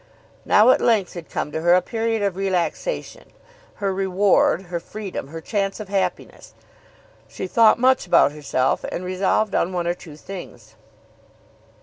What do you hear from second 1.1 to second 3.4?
had come to her a period of relaxation